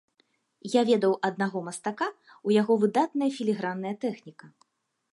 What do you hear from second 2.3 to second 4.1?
у яго выдатная філігранная